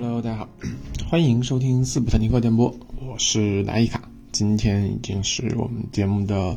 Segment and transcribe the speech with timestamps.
[0.00, 0.48] Hello，大家好，
[1.10, 2.72] 欢迎收听四部坦尼克电波，
[3.04, 4.00] 我是莱伊卡。
[4.30, 6.56] 今天已经是我们节目的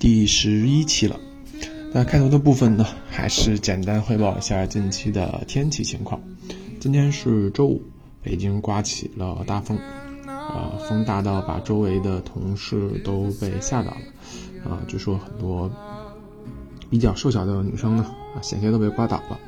[0.00, 1.20] 第十一期了。
[1.92, 6.18] 那开头的部分呢，还是简单汇报一下近期的天气情况。
[6.80, 7.82] 今天是周五，
[8.22, 9.76] 北京刮起了大风，
[10.26, 15.70] 啊，风大到把周围的同事都被吓到了，啊，据说很多
[16.88, 19.38] 比较瘦小的女生呢，啊，险些都被刮倒了。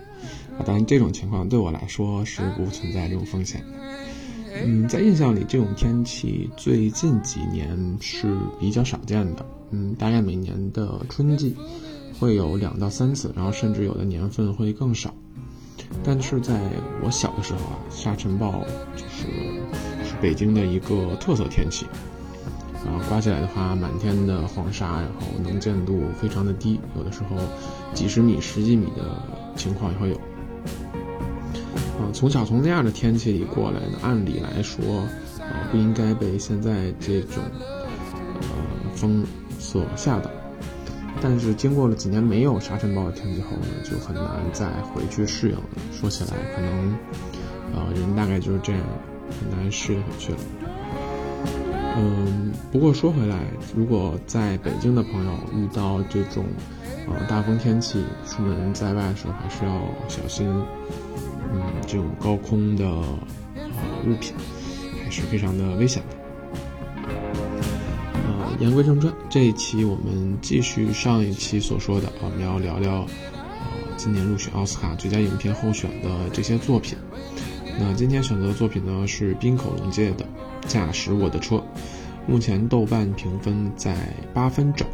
[0.58, 3.66] 啊，当然这种情况对我来说是不存在这种风险的。
[4.64, 9.44] 嗯，在印象里，这种天气最近几年是比较少见的。
[9.70, 11.56] 嗯，大概每年的春季
[12.20, 15.12] 会有两到三次，然后甚至有的年份会更少。
[16.04, 16.60] 但是在
[17.02, 19.26] 我小的时候啊，沙尘暴就是
[20.08, 21.84] 是北京的一个特色天气。
[22.86, 27.36] 啊，刮起来的话，满天的黄沙，然后能见度非常的低，有的时候
[27.92, 29.20] 几十米、十几米的
[29.56, 30.20] 情况也会有。
[31.98, 35.00] 啊，从小从那样的天气里过来的，按理来说，
[35.40, 37.42] 啊，不应该被现在这种，
[38.40, 39.24] 呃，风
[39.58, 40.30] 所吓到。
[41.22, 45.62] 但是经过了几年没有沙尘暴的天气后呢，就很难再回去适应了。
[45.92, 46.98] 说起来，可能，
[47.74, 48.82] 呃，人大概就是这样，
[49.40, 50.38] 很难适应回去了。
[51.96, 53.38] 嗯，不过说回来，
[53.76, 56.44] 如果在北京的朋友遇到这种，
[57.08, 60.48] 呃，大风天气，出门在外的时候还是要小心。
[61.52, 63.62] 嗯，这种高空的呃
[64.06, 64.34] 物品
[65.04, 66.16] 还是非常的危险的。
[68.12, 73.06] 呃，言归正传，这一期我们继续上一期所说的，我们要聊聊呃
[73.96, 76.98] 今年入选奥斯卡最佳影片候选的这些作品。
[77.78, 80.24] 那今天选择的作品呢是滨口龙介的
[80.66, 81.56] 《驾驶我的车》，
[82.26, 83.96] 目前豆瓣评分在
[84.32, 84.86] 八分整，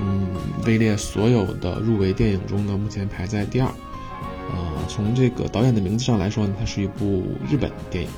[0.00, 0.26] 嗯，
[0.64, 3.68] 位列所有的入围电影中呢，目前排在第二。
[4.52, 8.10] 呃，从这个导演的名字上来说呢，它是一部日本电影。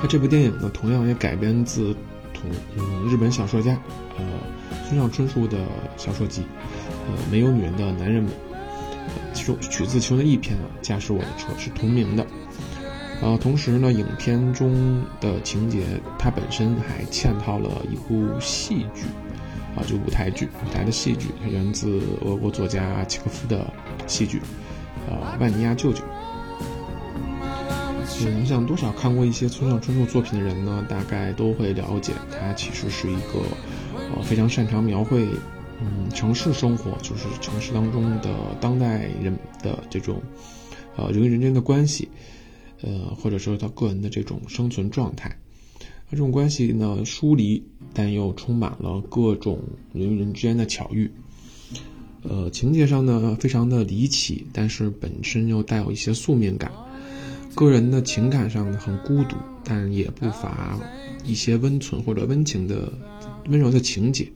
[0.00, 1.96] 那这部电影呢，同样也改编自
[2.34, 3.76] 同嗯日本小说家
[4.18, 4.24] 呃
[4.86, 5.58] 村上春树的
[5.96, 6.42] 小说集，
[7.08, 8.30] 呃没有女人的男人们，
[9.36, 12.26] 其中取自其中的一篇啊，驾驶我的车是同名的。
[13.22, 15.84] 呃，同时呢，影片中的情节
[16.18, 19.04] 它本身还嵌套了一部戏剧，
[19.76, 23.72] 啊，就舞台剧，舞台的戏剧，它源自俄国作家契诃夫的
[24.06, 24.40] 戏剧。
[25.08, 26.02] 呃，万尼亚舅舅。
[28.20, 33.40] 嗯，我想多少看过一些村上春树作品的人呢，大概都会了解，他其实是一个
[34.14, 35.26] 呃非常擅长描绘
[35.80, 40.20] 嗯城市生活，就是城市当中的当代人的这种
[40.96, 42.08] 呃人与人之间的关系，
[42.82, 45.28] 呃或者说他个人的这种生存状态。
[46.08, 49.60] 而这种关系呢疏离，但又充满了各种
[49.92, 51.10] 人与人之间的巧遇。
[52.22, 56.70] 呃，情节上呢非常的离奇，但是本身又带有一些宿命感。
[57.54, 60.78] 个人的情感上呢很孤独，但也不乏
[61.24, 62.92] 一些温存或者温情的
[63.48, 64.30] 温柔的情节。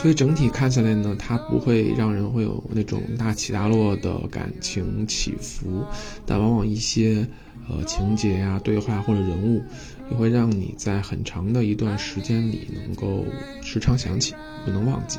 [0.00, 5.84] 所以整体看下来呢，它不会让人会有那种大起大落的感情起伏，
[6.26, 7.26] 但往往一些
[7.68, 9.62] 呃情节呀、对话或者人物，
[10.10, 13.24] 也会让你在很长的一段时间里能够
[13.62, 15.18] 时常想起，不能忘记。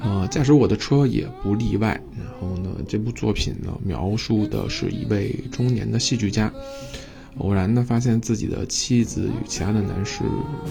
[0.00, 2.00] 呃，驾驶我的车也不例外。
[2.18, 6.52] 然后呢，这部作品呢，描述的是一位中年的戏剧家，
[7.38, 10.22] 偶然呢发现自己的妻子与其他的男士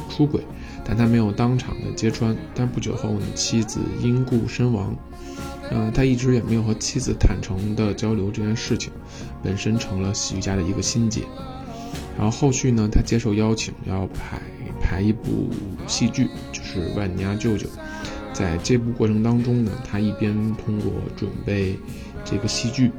[0.10, 0.42] 出轨，
[0.86, 2.36] 但他没有当场的揭穿。
[2.54, 4.96] 但不久后呢，妻子因故身亡。
[5.70, 8.92] 呃，他一直也没有和妻子坦诚的交流这件事情，
[9.42, 11.22] 本身成了喜剧家的一个心结。
[12.18, 14.42] 然后后续呢，他接受邀请要排
[14.82, 15.50] 排一部
[15.88, 17.68] 戏剧，就是《万尼亚舅舅》。
[18.34, 21.78] 在这部过程当中呢，他一边通过准备
[22.26, 22.92] 这个戏剧，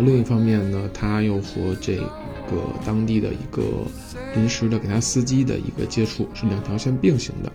[0.00, 3.62] 另一方面呢，他又和这个当地的一个
[4.34, 7.48] 临时的给他司机的一个接触，是两条线并行的，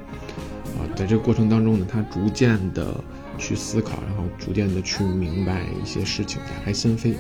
[0.78, 3.04] 啊，在这个过程当中呢，他逐渐的
[3.38, 7.14] 去思考，然后逐渐的去明白一些事情，打开心扉。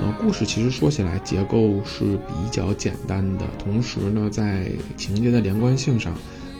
[0.00, 4.66] 呃，故事其实说起来结构是比较简单的，同时呢，在
[4.96, 6.14] 情节的连贯性上，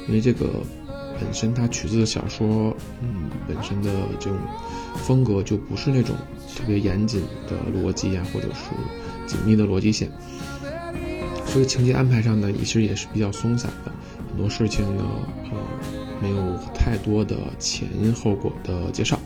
[0.08, 0.46] 因为这个。
[1.18, 4.38] 本身它取自的小说，嗯，本身的这种
[4.96, 6.14] 风格就不是那种
[6.56, 8.70] 特别严谨的逻辑啊，或者是
[9.26, 10.10] 紧密的逻辑线，
[11.46, 13.92] 所以情节安排上呢，其实也是比较松散的，
[14.28, 15.04] 很多事情呢，
[15.44, 15.58] 呃，
[16.22, 19.18] 没有太多的前因后果的介绍，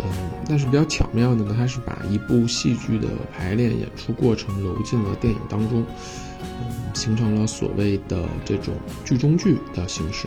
[0.00, 5.84] 嗯，但是比较巧妙的呢，它是把一部戏剧的排练演出过程揉进了电影当中，
[6.40, 8.74] 嗯，形成了所谓的这种
[9.04, 10.26] 剧中剧的形式。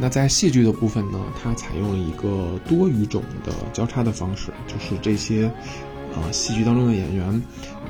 [0.00, 5.44] 那在戏剧的部分呢，它采用了一个多语种的交叉的方式，就是这些
[6.14, 7.42] 啊戏剧当中的演员，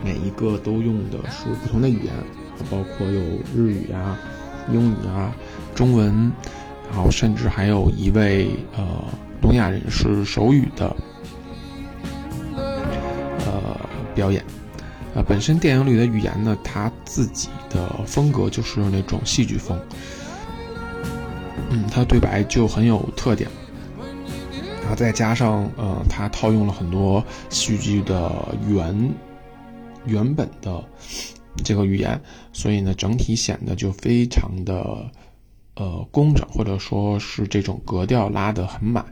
[0.05, 2.13] 每一个都用的是不同的语言，
[2.69, 3.21] 包括有
[3.55, 4.19] 日语啊、
[4.73, 5.33] 英语啊、
[5.73, 6.33] 中文，
[6.91, 9.05] 然后甚至还有一位呃
[9.41, 10.97] 聋哑人是手语的
[13.47, 13.79] 呃
[14.17, 14.45] 表演。
[15.15, 19.81] 呃，本身电影里的语言呢，它自己的风格就是那种戏剧风。
[21.73, 23.49] 嗯，他的对白就很有特点，
[24.81, 28.33] 然后再加上呃，他套用了很多戏剧的
[28.69, 29.15] 原
[30.05, 30.85] 原本的
[31.65, 32.21] 这个语言，
[32.53, 35.09] 所以呢，整体显得就非常的
[35.77, 39.07] 呃工整，或者说是这种格调拉得很满。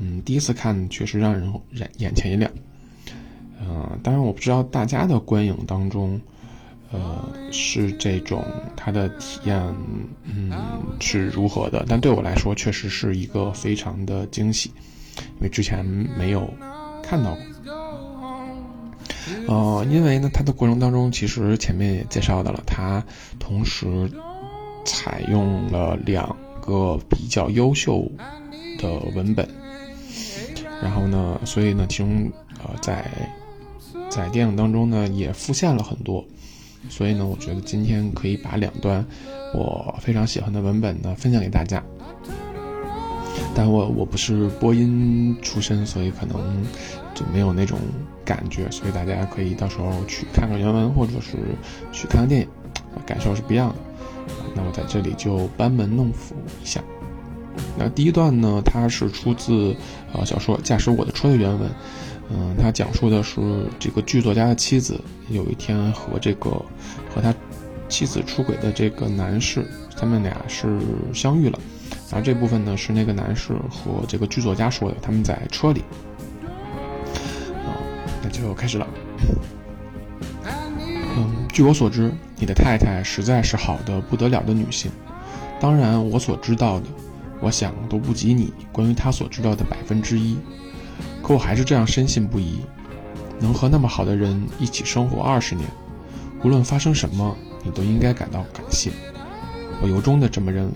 [0.00, 2.50] 嗯，第一次看确实让人眼眼前一亮。
[3.60, 6.20] 嗯，当然我不知道大家的观影当中。
[6.94, 8.44] 呃，是这种
[8.76, 9.60] 它的体验，
[10.22, 10.52] 嗯，
[11.00, 11.84] 是如何的？
[11.88, 14.70] 但对我来说，确实是一个非常的惊喜，
[15.16, 16.48] 因为之前没有
[17.02, 17.40] 看到过。
[19.48, 23.02] 呃，因为呢，它的过程当中，其实前面也介绍到了，它
[23.40, 24.08] 同时
[24.84, 28.08] 采用了两个比较优秀
[28.78, 29.48] 的文本，
[30.80, 32.30] 然后呢，所以呢，其中
[32.62, 33.10] 呃，在
[34.08, 36.24] 在电影当中呢，也复现了很多。
[36.88, 39.04] 所以呢，我觉得今天可以把两段
[39.54, 41.82] 我非常喜欢的文本呢分享给大家。
[43.54, 46.36] 但我我不是播音出身，所以可能
[47.14, 47.78] 就没有那种
[48.24, 48.68] 感觉。
[48.70, 51.36] 所以大家可以到时候去看看原文，或者是
[51.92, 52.48] 去看看电影，
[53.06, 53.76] 感受是不一样的。
[54.54, 56.82] 那我在这里就班门弄斧一下。
[57.78, 59.74] 那第一段呢，它是出自
[60.12, 61.70] 呃小说《驾驶我的车》的原文。
[62.30, 66.50] 嗯，他讲述的是这个剧作家的妻子有一天和这个
[67.14, 67.34] 和他
[67.88, 69.64] 妻子出轨的这个男士，
[69.96, 70.78] 他们俩是
[71.12, 71.58] 相遇了。
[72.10, 75.82] 然后这部分呢是那个男士和这个剧作家说的，他们在车里。
[77.64, 77.76] 啊，
[78.22, 78.86] 那就开始了。
[81.16, 84.90] 嗯，据我所知，你的太太实在是好的不得了的女性。
[85.60, 86.86] 当然，我所知道的，
[87.40, 90.36] 我想都不及你关于她所知道的百分之一。
[91.26, 92.60] 可我还是这样深信不疑，
[93.40, 95.66] 能和那么好的人一起生活二十年，
[96.44, 98.90] 无论发生什么，你都应该感到感谢。
[99.80, 100.72] 我由衷的这么认为。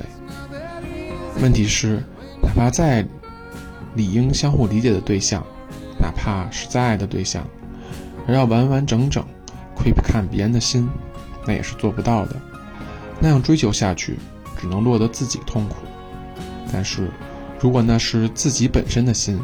[1.42, 2.02] 问题是，
[2.42, 3.06] 哪怕再
[3.94, 5.44] 理应相互理解的对象，
[6.00, 7.46] 哪怕是再爱的对象，
[8.26, 9.22] 而要完完整整
[9.76, 10.88] 窥看别人的心，
[11.46, 12.34] 那也是做不到的。
[13.20, 14.16] 那样追求下去，
[14.58, 15.76] 只能落得自己痛苦。
[16.72, 17.10] 但是，
[17.60, 19.38] 如果那是自己本身的心，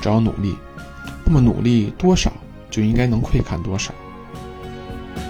[0.00, 0.56] 只要努力，
[1.24, 2.32] 那么努力多少
[2.70, 3.92] 就应该能窥看多少。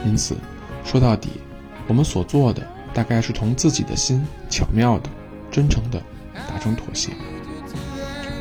[0.06, 0.34] 因此，
[0.84, 1.28] 说到底，
[1.86, 5.10] 我们所做的大概是同自己的心巧妙的、
[5.50, 6.02] 真诚的
[6.48, 7.10] 达成妥协。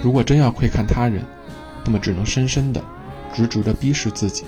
[0.02, 1.24] 如果真要窥看他人，
[1.84, 2.82] 那么只能深深的、
[3.34, 4.46] 直直的逼视自己。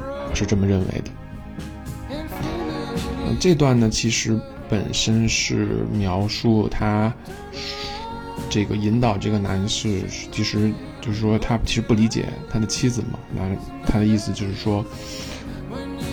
[0.00, 1.10] 我是这么认为的。
[2.10, 4.38] 嗯这段呢，其实
[4.68, 7.12] 本身是描述他
[8.48, 10.72] 这个引导这个男士，其实。
[11.02, 13.18] 就是说，他其实不理解他的妻子嘛。
[13.34, 13.54] 那
[13.84, 14.82] 他的意思就是说，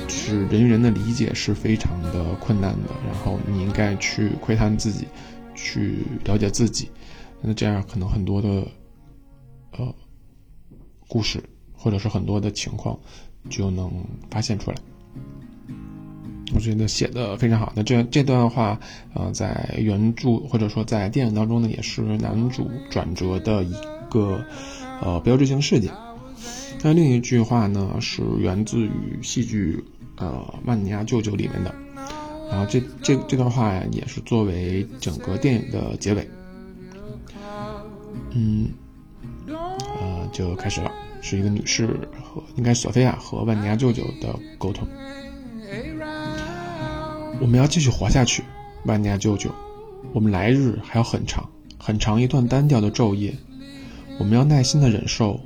[0.09, 2.89] 是人与人的理解是非常的困难的。
[3.05, 5.07] 然后你应该去窥探自己，
[5.55, 6.89] 去了解自己。
[7.41, 8.67] 那这样可能很多的
[9.77, 9.95] 呃
[11.07, 11.41] 故事，
[11.71, 12.99] 或者是很多的情况，
[13.49, 13.89] 就能
[14.29, 14.77] 发现出来。
[16.55, 17.71] 我觉得写的非常好。
[17.75, 18.79] 那这这段话，
[19.13, 23.71] 呃，在原著或者说在电影当中呢，也是男主转折的一
[24.09, 24.43] 个。
[25.01, 25.93] 呃，标志性事件。
[26.83, 29.81] 那另一句话呢，是源自于戏剧
[30.21, 31.73] 《呃曼尼亚舅舅》里面的。
[32.51, 36.29] 然后这这这段话，也是作为整个电影的结尾。
[38.31, 38.67] 嗯，
[39.47, 41.87] 呃，就开始了，是一个女士
[42.21, 44.85] 和应该索菲亚和万尼亚舅舅的沟通。
[47.39, 48.43] 我们要继续活下去，
[48.83, 49.49] 万尼亚舅舅。
[50.11, 53.33] 我们来日还有很长很长一段单调的昼夜。
[54.19, 55.39] 我们要耐心地忍受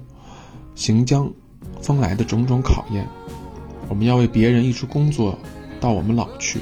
[0.75, 1.32] 行将
[1.82, 3.08] 风来的种种考验。
[3.88, 5.38] 我们要为别人一直工作
[5.80, 6.60] 到我们老去。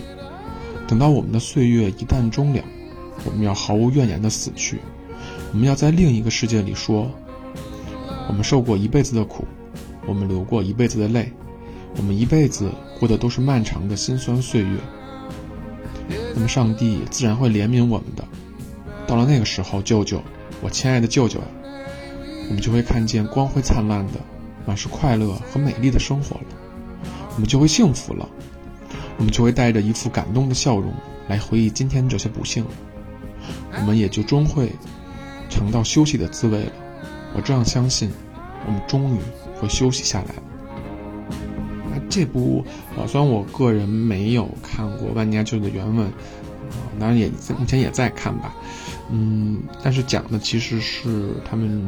[0.88, 2.62] 等到我们的岁月一旦终了，
[3.24, 4.80] 我们要毫无怨言地死去。
[5.54, 7.10] 我们要在另一个世界里说：
[8.28, 9.46] 我们受过一辈子的苦，
[10.06, 11.32] 我们流过一辈子的泪，
[11.96, 14.78] 我们一辈子过的都是漫长的辛酸岁月。
[16.36, 18.26] 那么上帝自然会怜悯我们的。
[19.08, 20.22] 到了那个时候，舅舅，
[20.62, 21.40] 我亲爱的舅舅。
[22.52, 24.20] 我们就会看见光辉灿烂的、
[24.66, 26.46] 满是快乐和美丽的生活了，
[27.34, 28.28] 我们就会幸福了，
[29.18, 30.94] 我们就会带着一副感动的笑容
[31.30, 32.66] 来回忆今天这些不幸。
[33.80, 34.70] 我们也就终会
[35.50, 36.72] 尝到休息的滋味了。
[37.34, 38.12] 我这样相信，
[38.68, 39.20] 我们终于
[39.56, 40.44] 会休息下来了。
[41.90, 42.66] 那这部
[42.98, 46.12] 呃，虽然我个人没有看过《万尼亚舅的原文，啊，
[47.00, 48.54] 当然也目前也在看吧，
[49.10, 51.82] 嗯，但是讲的其实是他们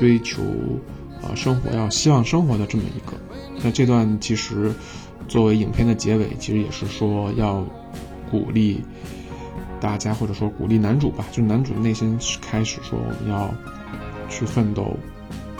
[0.00, 0.42] 追求
[1.22, 3.14] 啊生活要希望生活的这么一个。
[3.62, 4.72] 那这段其实
[5.28, 7.62] 作为影片的结尾，其实也是说要
[8.30, 8.82] 鼓励
[9.78, 13.52] 大家，或者说鼓励男主吧，就男主内心是开始说我们要
[14.30, 14.96] 去奋斗，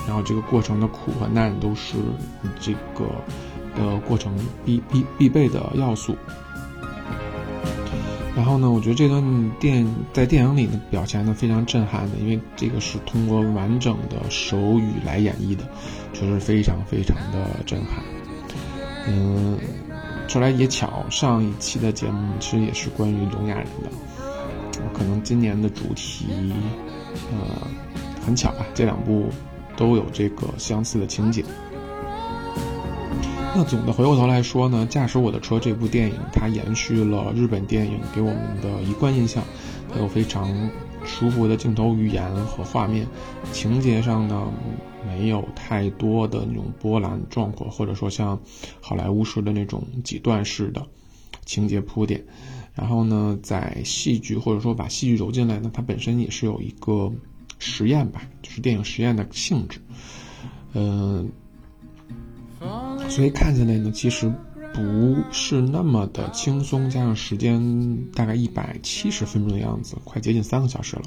[0.07, 1.97] 然后这个过程的苦和难都是
[2.59, 3.05] 这个
[3.77, 6.17] 的过程必必必备的要素。
[8.41, 9.23] 然后呢，我觉得这段
[9.61, 15.65] 电在电影里呢表现的非常震撼的，因为这个是通过完整的手语来演绎的，
[16.15, 18.03] 确实非常非常的震撼。
[19.07, 19.59] 嗯，
[20.27, 23.91] 说来也巧，上一期的节目其实也是关于聋哑人的，
[24.95, 26.27] 可能今年的主题，
[27.31, 27.69] 呃，
[28.25, 29.29] 很巧吧，这两部
[29.77, 31.45] 都有这个相似的情节。
[33.53, 39.43] 那总的回过头来说呢，《驾驶我的车》这部电影，它延续了日本电影给我们的一贯印象，
[39.93, 40.71] 它有非常
[41.05, 43.05] 舒服的镜头语言和画面，
[43.53, 44.49] 情节上呢
[45.05, 48.41] 没有太多的那种波澜壮阔，或者说像
[48.81, 50.87] 好莱坞式的那种几段式的
[51.45, 52.25] 情节铺垫。
[52.73, 57.13] 然后呢，在戏剧或者说把戏剧揉进来呢，它本身也是有一个
[57.59, 59.81] 实验吧，就是电影实验的性质，
[60.73, 61.29] 嗯。
[63.11, 64.33] 所以看起来呢，其实
[64.73, 67.61] 不是那么的轻松，加上时间
[68.15, 71.03] 大概一百七十分钟的样子，快接近三个小时了，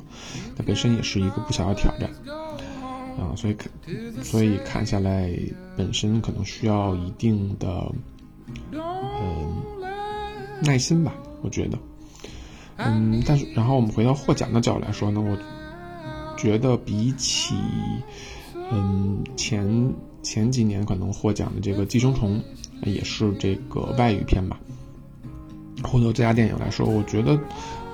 [0.56, 2.10] 它本身也是一个不小的挑战
[3.18, 3.34] 啊。
[3.38, 3.72] 所以看，
[4.22, 5.34] 所以看下来
[5.78, 7.90] 本身可能需要一定的
[8.74, 9.64] 嗯
[10.62, 11.80] 耐心吧，我觉得。
[12.76, 15.38] 嗯，但是然后我们回到获奖的角度来说呢，我
[16.36, 17.56] 觉得比起
[18.72, 19.93] 嗯前。
[20.24, 22.41] 前几年可能获奖的这个《寄生虫》，
[22.89, 24.58] 也是这个外语片吧。
[25.84, 27.38] 获得最佳电影来说，我觉得，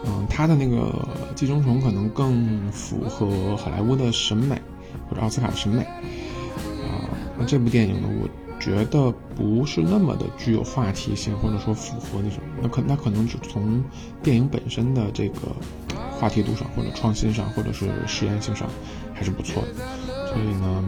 [0.05, 4.61] 嗯，他的那个《寄生虫》可能更符合好莱坞的审美，
[5.09, 5.81] 或者奥斯卡的审美。
[5.81, 12.43] 啊，那这部电影呢，我觉得不是那么的具有话题性，或者说符合那什么。
[12.61, 13.83] 那可那可能只从
[14.21, 15.39] 电影本身的这个
[16.11, 18.69] 话题度上，或者创新上，或者是实验性上，
[19.15, 19.69] 还是不错的。
[20.29, 20.83] 所以呢。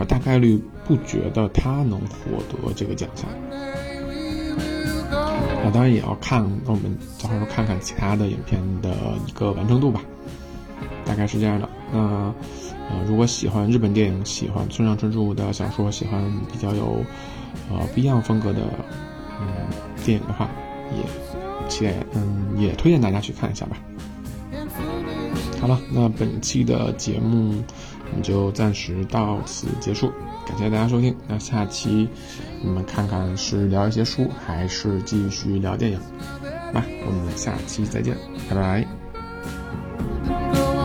[0.00, 3.28] 我大概率不觉得他能获得这个奖项。
[5.64, 8.94] 那当然也要看，我们到时候看看其他的影片的
[9.26, 10.00] 一个完成度吧。
[11.04, 11.68] 大概是这样的。
[11.92, 17.04] 那呃，如果喜欢日本电影，喜欢村上春树的小说，喜欢比较有
[17.68, 18.60] 呃不一样风格的
[19.40, 19.46] 嗯
[20.04, 20.48] 电影的话，
[20.96, 23.76] 也期待嗯也推荐大家去看一下吧。
[25.60, 27.64] 好了，那本期的节目。
[28.10, 30.10] 我们就暂时到此结束，
[30.46, 31.14] 感谢大家收听。
[31.26, 32.08] 那下期
[32.64, 36.00] 我们看看是聊一些书，还是继续聊电影？
[36.72, 38.16] 来，我们下期再见，
[38.48, 38.97] 拜拜。